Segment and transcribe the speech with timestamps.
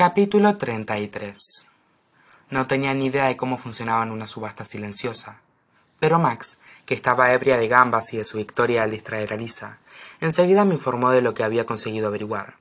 [0.00, 1.66] Capítulo 33
[2.48, 5.42] No tenía ni idea de cómo funcionaban una subasta silenciosa,
[5.98, 9.76] pero Max, que estaba ebria de gambas y de su victoria al distraer a Lisa,
[10.22, 12.54] enseguida me informó de lo que había conseguido averiguar.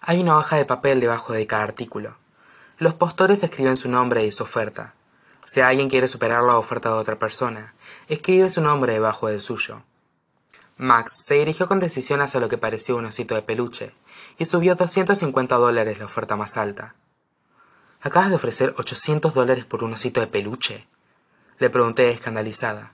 [0.00, 2.16] Hay una hoja de papel debajo de cada artículo.
[2.78, 4.94] Los postores escriben su nombre y su oferta.
[5.44, 7.74] Si alguien quiere superar la oferta de otra persona,
[8.08, 9.82] escribe su nombre debajo del suyo.
[10.78, 13.92] Max se dirigió con decisión hacia lo que parecía un osito de peluche
[14.38, 16.94] y subió 250 dólares la oferta más alta.
[18.00, 20.86] ¿Acabas de ofrecer 800 dólares por un osito de peluche?
[21.58, 22.92] Le pregunté escandalizada.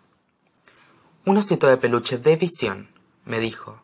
[1.26, 2.88] Un osito de peluche de visión,
[3.26, 3.82] me dijo.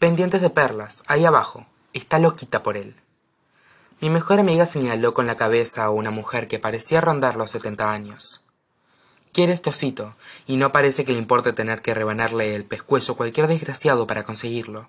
[0.00, 1.66] Pendientes de perlas, ahí abajo.
[1.92, 2.96] Está loquita por él.
[4.00, 7.92] Mi mejor amiga señaló con la cabeza a una mujer que parecía rondar los setenta
[7.92, 8.44] años.
[9.32, 10.16] Quiere este osito,
[10.48, 14.88] y no parece que le importe tener que rebanarle el pescuezo cualquier desgraciado para conseguirlo.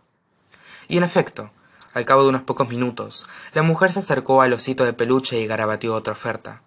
[0.87, 1.51] Y en efecto,
[1.93, 5.45] al cabo de unos pocos minutos, la mujer se acercó al osito de peluche y
[5.45, 6.63] garabateó otra oferta.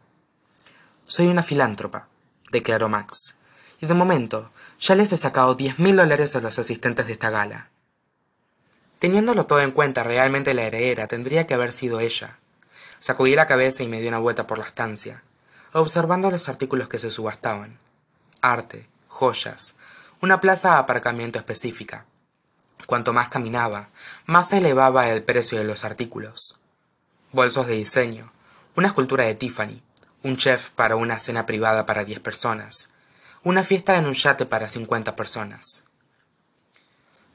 [1.06, 2.06] Soy una filántropa,
[2.52, 3.34] declaró Max,
[3.80, 7.30] y de momento ya les he sacado diez mil dólares a los asistentes de esta
[7.30, 7.70] gala.
[9.00, 12.38] Teniéndolo todo en cuenta, realmente la heredera tendría que haber sido ella.
[13.00, 15.24] Sacudí la cabeza y me di una vuelta por la estancia
[15.80, 17.78] observando los artículos que se subastaban.
[18.40, 19.76] Arte, joyas,
[20.20, 22.06] una plaza de aparcamiento específica.
[22.86, 23.88] Cuanto más caminaba,
[24.26, 26.60] más se elevaba el precio de los artículos.
[27.32, 28.32] Bolsos de diseño,
[28.76, 29.82] una escultura de Tiffany,
[30.22, 32.90] un chef para una cena privada para diez personas,
[33.42, 35.84] una fiesta en un yate para cincuenta personas.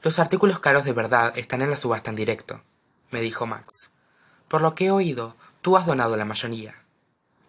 [0.02, 2.62] Los artículos caros de verdad están en la subasta en directo,
[3.10, 3.90] me dijo Max.
[4.48, 6.79] Por lo que he oído, tú has donado la mayoría.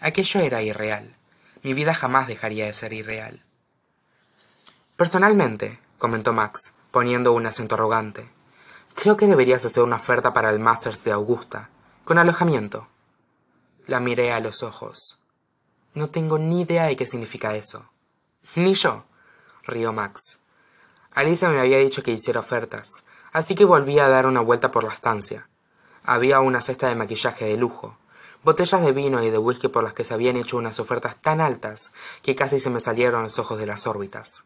[0.02, 1.16] Aquello era irreal.
[1.62, 3.44] Mi vida jamás dejaría de ser irreal.
[4.98, 8.28] Personalmente, comentó Max, poniendo un acento arrogante,
[8.96, 11.70] creo que deberías hacer una oferta para el Masters de Augusta,
[12.04, 12.88] con alojamiento.
[13.86, 15.20] La miré a los ojos.
[15.94, 17.86] No tengo ni idea de qué significa eso.
[18.56, 19.06] Ni yo,
[19.64, 20.40] rió Max.
[21.12, 23.04] Alicia me había dicho que hiciera ofertas,
[23.34, 25.48] así que volví a dar una vuelta por la estancia.
[26.04, 27.98] Había una cesta de maquillaje de lujo,
[28.44, 31.42] botellas de vino y de whisky por las que se habían hecho unas ofertas tan
[31.42, 31.92] altas
[32.22, 34.46] que casi se me salieron los ojos de las órbitas.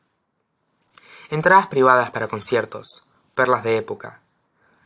[1.30, 4.20] Entradas privadas para conciertos, perlas de época.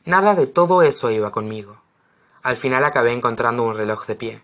[0.05, 1.81] Nada de todo eso iba conmigo.
[2.41, 4.43] Al final acabé encontrando un reloj de pie.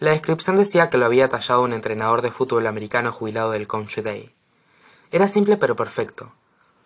[0.00, 4.02] La descripción decía que lo había tallado un entrenador de fútbol americano jubilado del Country
[4.02, 4.34] Day.
[5.10, 6.32] Era simple pero perfecto.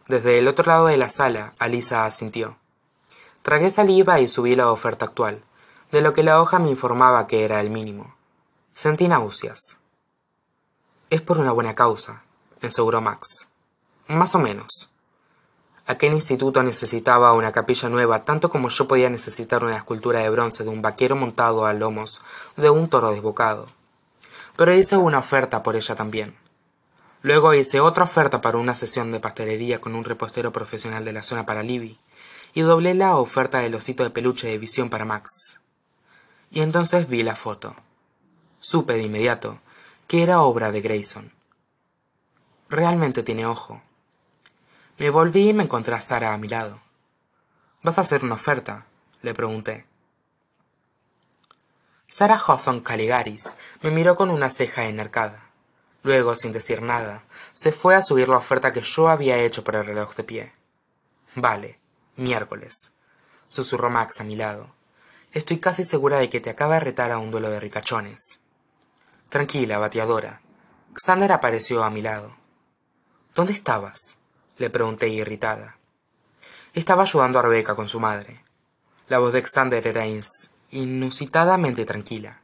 [0.09, 2.57] Desde el otro lado de la sala, Alisa asintió.
[3.43, 5.43] Tragué saliva y subí la oferta actual
[5.93, 8.15] de lo que la hoja me informaba que era el mínimo.
[8.73, 9.79] Sentí náuseas.
[11.11, 12.23] Es por una buena causa,
[12.63, 13.49] aseguró Max.
[14.09, 14.95] Más o menos.
[15.87, 20.65] Aquel instituto necesitaba una capilla nueva tanto como yo podía necesitar una escultura de bronce
[20.65, 22.23] de un vaquero montado a lomos
[22.57, 23.67] de un toro desbocado.
[24.57, 26.35] Pero hice una oferta por ella también.
[27.21, 31.23] Luego hice otra oferta para una sesión de pastelería con un repostero profesional de la
[31.23, 31.99] zona para Libby,
[32.55, 35.59] y doblé la oferta del osito de peluche de visión para Max
[36.53, 37.75] y entonces vi la foto.
[38.61, 39.59] Supe de inmediato
[40.07, 41.33] que era obra de Grayson.
[42.69, 43.83] Realmente tiene ojo.
[44.99, 46.81] Me volví y me encontré a Sara a mi lado.
[47.83, 48.87] ¿Vas a hacer una oferta?
[49.23, 49.87] le pregunté.
[52.07, 55.49] Sara Hawthorne Caligaris me miró con una ceja enarcada.
[56.03, 57.25] Luego, sin decir nada,
[57.55, 60.53] se fue a subir la oferta que yo había hecho por el reloj de pie.
[61.35, 61.79] Vale,
[62.17, 62.93] miércoles,
[63.49, 64.75] susurró Max a mi lado.
[65.33, 68.41] Estoy casi segura de que te acaba de retar a un duelo de ricachones.
[69.31, 70.43] Tranquila, bateadora.
[70.95, 72.37] Xander apareció a mi lado.
[73.35, 74.19] ¿Dónde estabas?
[74.59, 75.79] le pregunté irritada.
[76.75, 78.45] Estaba ayudando a Rebeca con su madre.
[79.09, 80.05] La voz de Xander era
[80.71, 82.43] inusitadamente tranquila.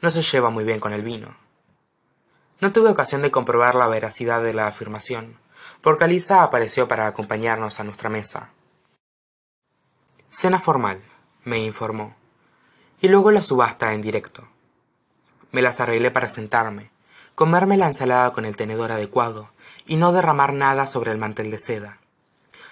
[0.00, 1.36] No se lleva muy bien con el vino.
[2.60, 5.40] No tuve ocasión de comprobar la veracidad de la afirmación,
[5.80, 8.50] porque Alisa apareció para acompañarnos a nuestra mesa.
[10.30, 11.02] Cena formal
[11.44, 12.16] me informó.
[13.00, 14.48] Y luego la subasta en directo.
[15.52, 16.90] Me las arreglé para sentarme,
[17.34, 19.50] comerme la ensalada con el tenedor adecuado
[19.86, 21.98] y no derramar nada sobre el mantel de seda.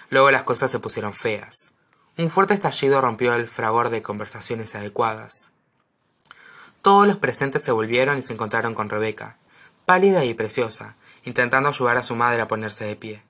[0.09, 1.71] Luego las cosas se pusieron feas.
[2.17, 5.53] Un fuerte estallido rompió el fragor de conversaciones adecuadas.
[6.81, 9.37] Todos los presentes se volvieron y se encontraron con Rebeca,
[9.85, 13.23] pálida y preciosa, intentando ayudar a su madre a ponerse de pie.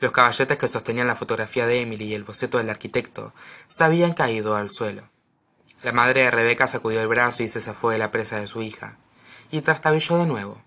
[0.00, 3.34] Los caballetes que sostenían la fotografía de Emily y el boceto del arquitecto
[3.68, 5.02] se habían caído al suelo.
[5.82, 8.62] La madre de Rebeca sacudió el brazo y se zafó de la presa de su
[8.62, 8.96] hija,
[9.50, 10.62] y trastabilló de nuevo.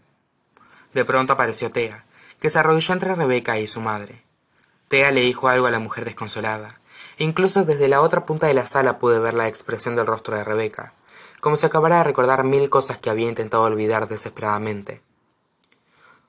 [0.94, 2.06] De pronto apareció Tea,
[2.40, 4.24] que se arrodilló entre Rebeca y su madre.
[4.88, 6.80] Tea le dijo algo a la mujer desconsolada,
[7.18, 10.38] e incluso desde la otra punta de la sala pude ver la expresión del rostro
[10.38, 10.94] de Rebeca,
[11.42, 15.02] como si acabara de recordar mil cosas que había intentado olvidar desesperadamente.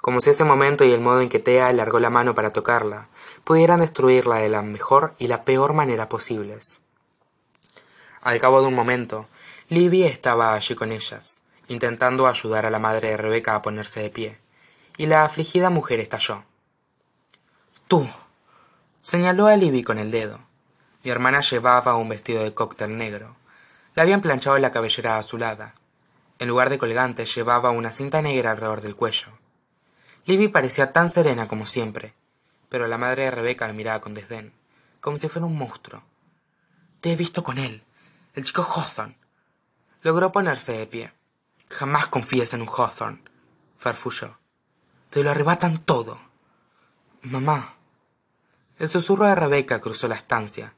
[0.04, 3.08] Como si ese momento y el modo en que Tea alargó la mano para tocarla
[3.42, 6.82] pudieran destruirla de la mejor y la peor manera posibles.
[8.20, 9.28] Al cabo de un momento,
[9.70, 14.10] Libby estaba allí con ellas, intentando ayudar a la madre de Rebeca a ponerse de
[14.10, 14.38] pie,
[14.98, 16.44] y la afligida mujer estalló.
[17.88, 18.06] Tú.
[19.00, 20.38] señaló a Libby con el dedo.
[21.02, 23.36] Mi hermana llevaba un vestido de cóctel negro.
[23.94, 25.74] Le habían planchado la cabellera azulada.
[26.38, 29.28] En lugar de colgante llevaba una cinta negra alrededor del cuello.
[30.26, 32.14] Libby parecía tan serena como siempre,
[32.70, 34.52] pero la madre de Rebeca la miraba con desdén,
[35.00, 36.02] como si fuera un monstruo.
[37.00, 37.84] Te he visto con él,
[38.34, 39.18] el chico Hawthorne.
[40.02, 41.12] Logró ponerse de pie.
[41.68, 43.22] Jamás confíes en un Hawthorne,
[43.76, 44.38] farfulló.
[45.10, 46.18] Te lo arrebatan todo.
[47.22, 47.74] Mamá.
[48.78, 50.74] El susurro de Rebeca cruzó la estancia.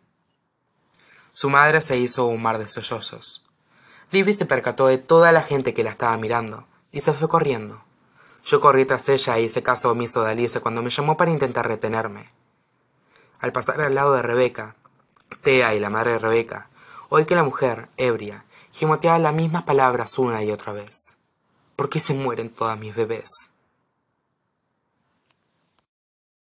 [1.32, 3.46] Su madre se hizo un mar de sollozos.
[4.10, 7.85] Libby se percató de toda la gente que la estaba mirando y se fue corriendo.
[8.46, 11.66] Yo corrí tras ella y hice caso omiso de Alice cuando me llamó para intentar
[11.66, 12.30] retenerme.
[13.40, 14.76] Al pasar al lado de Rebeca,
[15.42, 16.70] Tea y la madre de Rebeca,
[17.08, 21.16] oí que la mujer, ebria, gimoteaba las mismas palabras una y otra vez.
[21.74, 23.50] ¿Por qué se mueren todas mis bebés?